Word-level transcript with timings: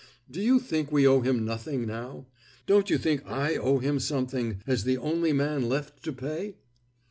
Do 0.31 0.41
you 0.41 0.59
think 0.59 0.91
we 0.91 1.05
owe 1.07 1.21
him 1.21 1.45
nothing 1.45 1.85
now? 1.85 2.25
Don't 2.65 2.89
you 2.89 2.97
think 2.97 3.21
I 3.27 3.55
owe 3.55 3.77
him 3.77 3.99
something, 3.99 4.59
as 4.65 4.83
the 4.83 4.97
only 4.97 5.31
man 5.31 5.69
left 5.69 6.01
to 6.05 6.11
pay?" 6.11 6.55